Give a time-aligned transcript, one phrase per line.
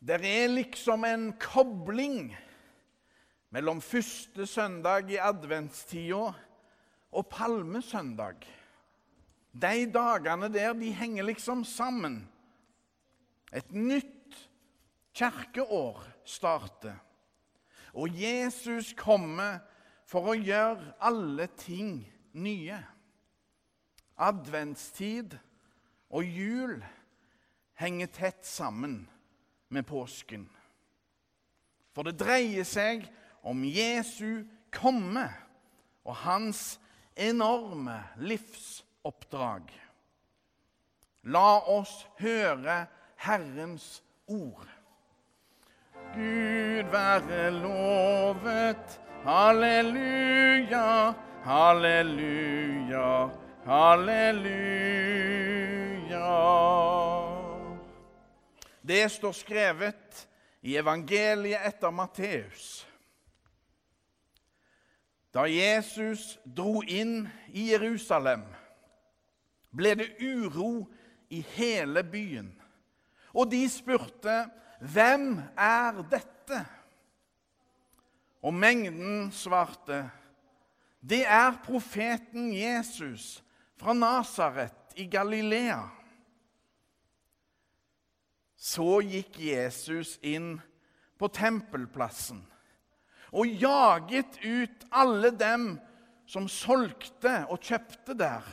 [0.00, 2.30] Det er liksom en kobling
[3.52, 6.30] mellom første søndag i adventstida
[7.12, 8.46] og palmesøndag.
[9.52, 12.22] De dagene der de henger liksom sammen.
[13.52, 14.48] Et nytt
[15.12, 16.96] kirkeår starter.
[17.92, 19.58] Og Jesus kommer
[20.08, 22.78] for å gjøre alle ting nye.
[24.16, 25.36] Adventstid
[26.08, 26.78] og jul
[27.76, 29.02] henger tett sammen
[29.70, 30.48] med påsken.
[31.94, 33.06] For det dreier seg
[33.46, 35.26] om Jesu komme
[36.04, 36.78] og hans
[37.16, 39.70] enorme livsoppdrag.
[41.28, 42.86] La oss høre
[43.20, 44.68] Herrens ord.
[46.14, 49.00] Gud være lovet.
[49.20, 51.12] Halleluja,
[51.44, 53.28] halleluja,
[53.66, 55.10] halleluja.
[58.90, 60.28] Det står skrevet
[60.66, 62.86] i evangeliet etter Matteus.
[65.30, 68.42] Da Jesus dro inn i Jerusalem,
[69.70, 70.88] ble det uro
[71.30, 72.50] i hele byen.
[73.30, 76.66] Og de spurte, 'Hvem er dette?'
[78.42, 80.10] Og mengden svarte,
[81.00, 83.44] 'Det er profeten Jesus
[83.76, 85.99] fra Nasaret i Galilea.'
[88.60, 90.58] Så gikk Jesus inn
[91.20, 92.42] på tempelplassen
[93.30, 95.76] og jaget ut alle dem
[96.30, 98.44] som solgte og kjøpte der.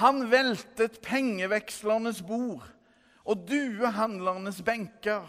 [0.00, 2.64] Han veltet pengevekslernes bord
[3.28, 5.28] og duehandlernes benker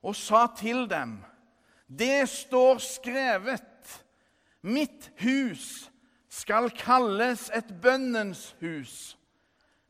[0.00, 1.18] og sa til dem,
[1.90, 3.66] det står skrevet,
[4.62, 5.90] mitt hus
[6.30, 9.16] skal kalles et bønnens hus,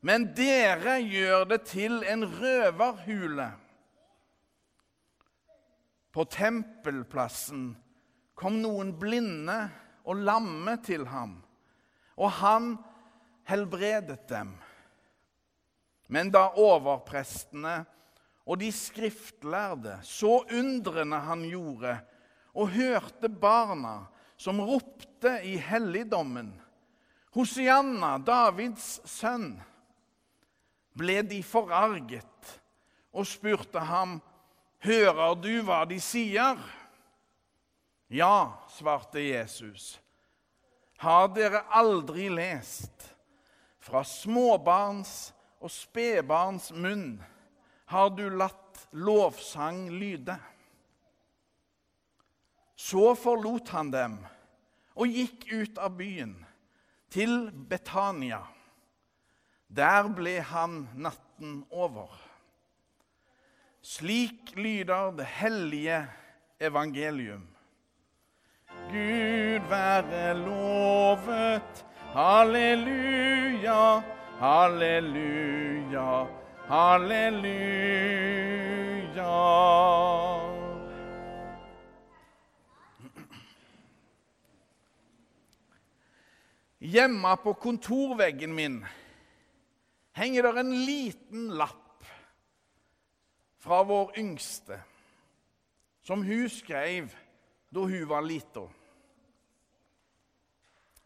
[0.01, 3.47] men dere gjør det til en røverhule.
[6.11, 7.69] På tempelplassen
[8.35, 9.59] kom noen blinde
[10.09, 11.37] og lamme til ham,
[12.17, 12.73] og han
[13.47, 14.55] helbredet dem.
[16.11, 17.83] Men da overprestene
[18.49, 21.95] og de skriftlærde så undrene han gjorde,
[22.57, 24.01] og hørte barna
[24.35, 26.51] som ropte i helligdommen,
[27.31, 29.53] Hosianna, Davids sønn,
[30.97, 32.59] ble de forarget
[33.11, 34.19] og spurte ham,
[34.81, 36.57] Hører du hva de sier?
[38.09, 39.99] Ja, svarte Jesus.
[40.97, 43.05] Har dere aldri lest?
[43.81, 45.31] Fra småbarns
[45.61, 47.21] og spedbarns munn
[47.93, 50.35] har du latt lovsang lyde.
[52.73, 54.17] Så forlot han dem
[54.97, 56.33] og gikk ut av byen,
[57.11, 58.41] til Betania.
[59.75, 62.11] Der ble han natten over.
[63.81, 66.07] Slik lyder det hellige
[66.59, 67.47] evangelium.
[68.91, 71.85] Gud være lovet.
[72.11, 74.01] Halleluja,
[74.39, 76.27] halleluja,
[76.67, 77.91] halleluja.
[86.79, 88.81] Hjemme på kontorveggen min
[90.21, 92.05] henger der en liten lapp
[93.61, 94.77] fra vår yngste,
[96.05, 97.09] som hun skrev
[97.73, 98.67] da hun var lita.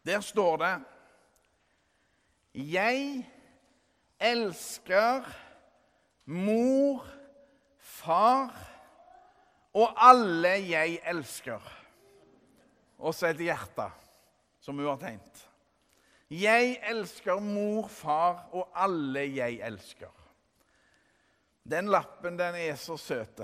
[0.06, 0.74] Der står det
[2.54, 3.26] Jeg
[4.20, 5.26] elsker
[6.24, 7.04] mor,
[7.78, 8.54] far
[9.76, 11.60] og alle jeg elsker.
[12.98, 13.90] Og så et hjerte,
[14.60, 15.45] som hun har tegnet.
[16.30, 20.10] Jeg elsker mor, far og alle jeg elsker.
[21.70, 23.40] Den lappen den er så søt.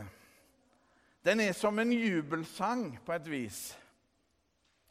[1.25, 3.61] Den er som en jubelsang på et vis.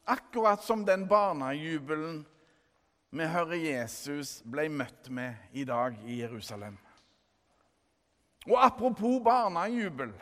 [0.08, 2.26] Akkurat som den barnejubelen
[3.12, 6.78] vi hører Jesus ble møtt med i dag i Jerusalem.
[8.48, 10.14] Og apropos barnejubel.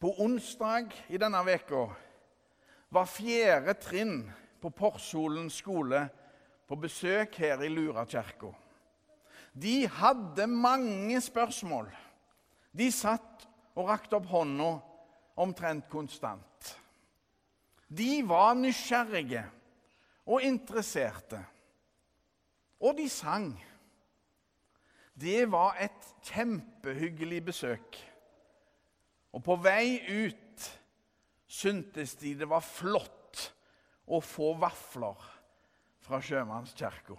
[0.00, 1.86] På onsdag i denne veka
[2.92, 4.18] var fjerde trinn
[4.60, 6.06] på Porsholen skole
[6.66, 8.50] på besøk her i Lurakirka.
[9.56, 11.88] De hadde mange spørsmål.
[12.76, 14.72] De satt og rakte opp hånda
[15.40, 16.72] omtrent konstant.
[17.88, 19.44] De var nysgjerrige
[20.26, 21.40] og interesserte.
[22.80, 23.52] Og de sang.
[25.16, 27.96] Det var et kjempehyggelig besøk.
[29.32, 30.66] Og på vei ut
[31.46, 33.15] syntes de det var flott
[34.06, 35.22] å få vafler
[36.06, 37.16] fra sjømannskirka.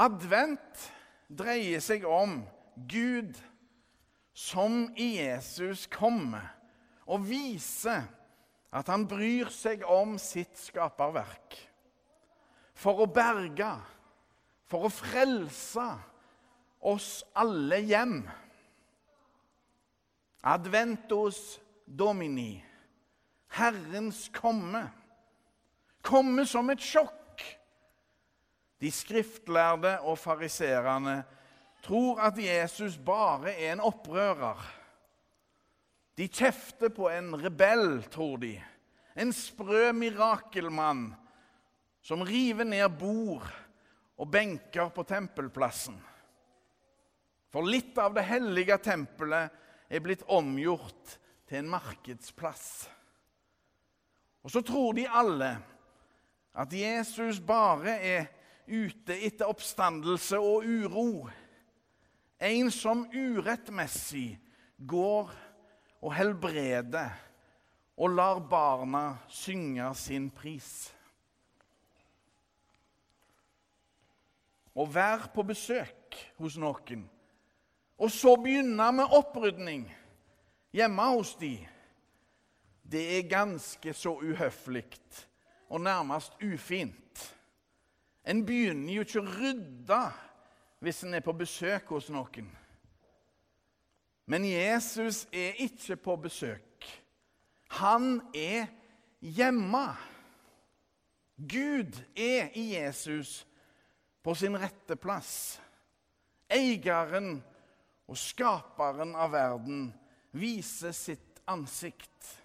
[0.00, 0.88] Advent
[1.28, 2.40] dreier seg om
[2.90, 3.36] Gud
[4.34, 6.46] som i Jesus kommer
[7.10, 8.06] og viser
[8.70, 11.56] at han bryr seg om sitt skaperverk.
[12.80, 13.72] For å berge,
[14.70, 15.88] for å frelse
[16.80, 18.22] oss alle hjem.
[20.46, 22.62] Adventus domini,
[23.50, 24.84] Herrens komme,
[26.06, 27.16] komme som et sjokk.
[28.80, 31.20] De skriftlærde og fariserene
[31.84, 34.60] tror at Jesus bare er en opprører.
[36.16, 38.54] De kjefter på en rebell, tror de.
[39.16, 41.10] En sprø mirakelmann
[42.04, 43.48] som river ned bord
[44.20, 45.96] og benker på tempelplassen.
[47.50, 49.50] For litt av det hellige tempelet
[49.90, 51.16] er blitt omgjort
[51.48, 52.86] til en markedsplass.
[54.42, 55.50] Og så tror de alle
[56.56, 58.26] at Jesus bare er
[58.70, 61.28] ute etter oppstandelse og uro.
[62.40, 64.38] En som urettmessig
[64.88, 65.32] går
[66.00, 67.12] og helbreder
[68.00, 70.88] og lar barna synge sin pris.
[74.72, 77.04] Å være på besøk hos noen
[78.00, 79.82] og så begynne med opprydning
[80.72, 81.52] hjemme hos de,
[82.90, 84.84] det er ganske så uhøflig
[85.70, 87.36] og nærmest ufint.
[88.26, 90.00] En begynner jo ikke å rydde
[90.80, 92.48] hvis en er på besøk hos noen.
[94.30, 96.86] Men Jesus er ikke på besøk.
[97.80, 98.68] Han er
[99.20, 99.86] hjemme.
[101.36, 103.40] Gud er i Jesus
[104.22, 105.60] på sin rette plass.
[106.50, 107.38] Eieren
[108.10, 109.88] og skaperen av verden
[110.34, 112.39] viser sitt ansikt.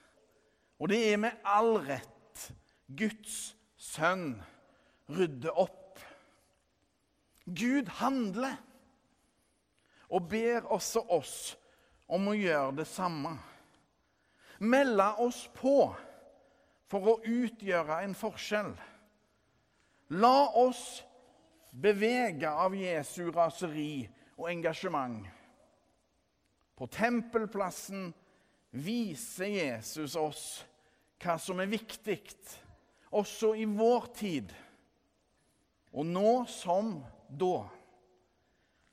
[0.80, 2.46] Og det er med all rett
[2.88, 4.36] Guds sønn
[5.10, 6.00] rydder opp.
[7.46, 8.58] Gud handler
[10.10, 11.38] og ber også oss
[12.12, 13.36] om å gjøre det samme.
[14.60, 15.78] Melde oss på
[16.92, 18.74] for å utgjøre en forskjell.
[20.16, 21.02] La oss
[21.72, 24.06] bevege av Jesu raseri
[24.38, 25.26] og engasjement.
[26.76, 28.12] På tempelplassen
[28.76, 30.46] viser Jesus oss
[31.24, 32.20] hva som er viktig,
[33.16, 34.52] også i vår tid.
[35.96, 36.98] Og nå som
[37.32, 37.64] da.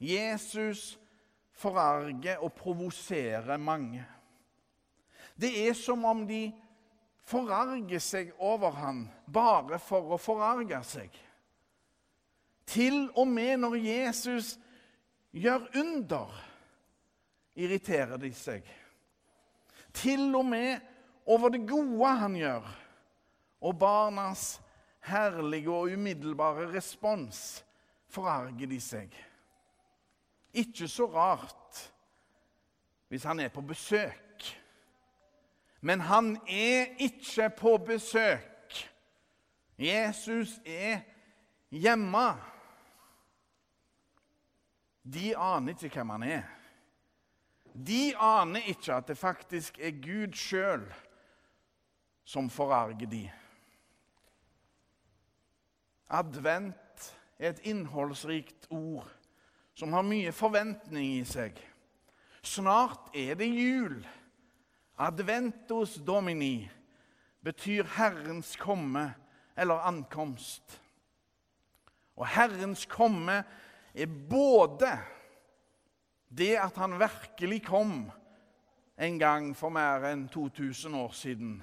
[0.02, 0.94] Jesus
[1.58, 4.04] forarger og provoserer mange.
[5.34, 6.46] Det er som om de
[7.26, 11.10] forarger seg over han bare for å forarge seg.
[12.66, 14.54] Til og med når Jesus
[15.34, 16.38] gjør under
[17.58, 18.62] irriterer de seg.
[19.94, 20.80] Til og med
[21.26, 22.66] over det gode han gjør,
[23.60, 24.60] og barnas
[25.06, 27.64] herlige og umiddelbare respons,
[28.08, 29.14] forarger de seg.
[30.52, 31.92] Ikke så rart
[33.08, 34.44] hvis han er på besøk.
[35.80, 38.88] Men han er ikke på besøk.
[39.78, 41.00] Jesus er
[41.70, 42.28] hjemme.
[45.02, 46.42] De aner ikke hvem han er.
[47.72, 50.84] De aner ikke at det faktisk er Gud sjøl
[52.24, 53.24] som forarger de.
[56.12, 57.08] Advent
[57.38, 59.08] er et innholdsrikt ord
[59.74, 61.56] som har mye forventning i seg.
[62.44, 64.02] Snart er det jul.
[65.00, 66.68] Adventus domini
[67.42, 69.08] betyr Herrens komme
[69.56, 70.80] eller ankomst.
[72.16, 73.40] Og Herrens komme
[73.94, 74.92] er både
[76.32, 78.10] det at han virkelig kom
[78.96, 81.56] en gang for mer enn 2000 år siden,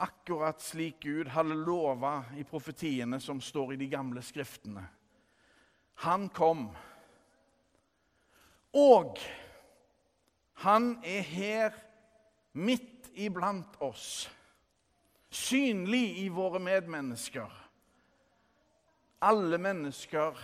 [0.00, 4.86] akkurat slik Gud hadde lova i profetiene som står i de gamle skriftene.
[6.06, 6.70] Han kom.
[8.72, 9.18] Og
[10.64, 11.76] han er her
[12.52, 14.30] midt iblant oss,
[15.28, 17.50] synlig i våre medmennesker.
[19.20, 20.38] Alle mennesker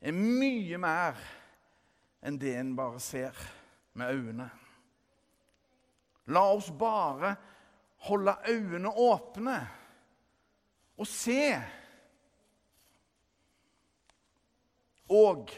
[0.00, 1.20] er mye mer
[2.22, 3.38] enn det en bare ser
[3.98, 4.48] med øynene.
[6.30, 7.34] La oss bare
[8.06, 9.58] holde øynene åpne
[10.98, 11.46] og se.
[15.12, 15.50] Og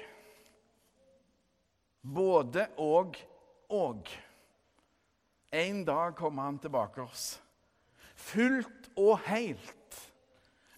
[2.02, 3.16] både og
[3.68, 4.08] og.
[5.52, 7.40] En dag kommer han tilbake oss.
[8.16, 10.00] Fullt og helt.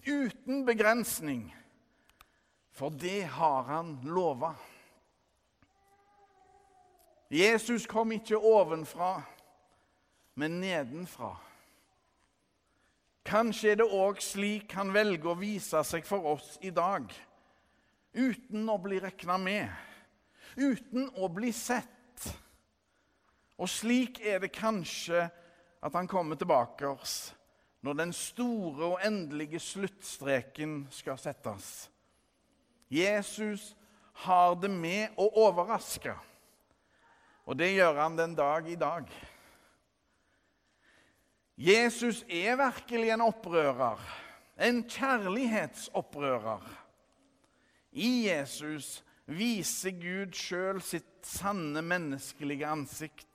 [0.07, 1.49] Uten begrensning.
[2.71, 4.53] For det har han lova.
[7.29, 9.21] Jesus kom ikke ovenfra,
[10.35, 11.33] men nedenfra.
[13.27, 17.09] Kanskje er det òg slik han velger å vise seg for oss i dag,
[18.15, 19.67] uten å bli regna med.
[20.57, 22.27] uten å bli sett.
[23.57, 25.27] Og slik er det kanskje
[25.81, 27.33] at han kommer tilbake oss
[27.85, 31.89] når den store og endelige sluttstreken skal settes.
[32.89, 33.75] Jesus
[34.25, 36.15] har det med å overraske,
[37.47, 39.07] og det gjør han den dag i dag.
[41.57, 43.97] Jesus er virkelig en opprører,
[44.59, 46.67] en kjærlighetsopprører.
[47.97, 53.25] I Jesus viser Gud sjøl sitt sanne menneskelige ansikt.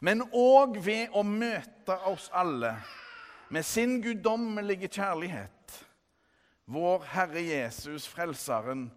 [0.00, 2.74] Men òg ved å møte oss alle
[3.54, 5.78] med sin guddommelige kjærlighet.
[6.64, 8.88] Vår Herre Jesus, Frelseren,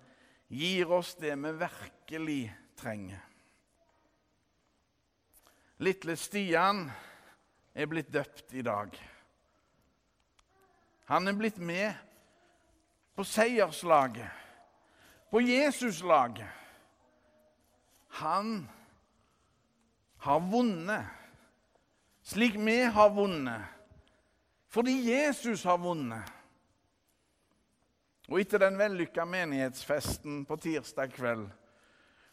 [0.47, 2.41] gir oss det vi virkelig
[2.79, 3.23] trenger.
[5.83, 6.87] Lille Stian
[7.77, 8.95] er blitt døpt i dag.
[11.11, 11.93] Han er blitt med
[13.15, 14.27] på seierslaget,
[15.37, 16.47] på Jesuslaget.
[18.09, 18.69] Han
[20.17, 21.05] har vunnet
[22.23, 23.61] slik vi har vunnet,
[24.69, 26.25] fordi Jesus har vunnet.
[28.31, 31.45] Og etter den vellykka menighetsfesten på tirsdag kveld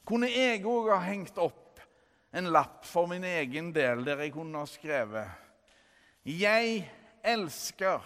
[0.08, 1.84] kunne jeg òg ha hengt opp
[2.32, 6.88] en lapp for min egen del der jeg kunne ha skrevet Jeg
[7.20, 8.00] elsker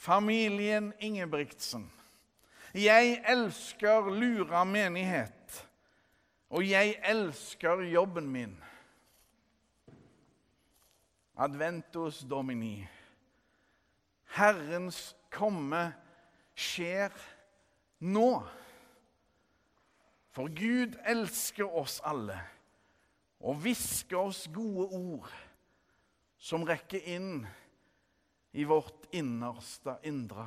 [0.00, 1.90] familien Ingebrigtsen.
[2.78, 5.68] Jeg elsker Lura menighet.
[6.50, 8.54] Og jeg elsker jobben min.
[11.38, 12.86] Adventus Domini.
[14.38, 15.82] Herrens komme
[16.58, 17.14] skjer
[18.00, 18.30] nå.
[20.34, 22.38] For Gud elsker oss alle
[23.38, 25.34] og hvisker oss gode ord
[26.38, 27.42] som rekker inn
[28.54, 30.46] i vårt innerste indre.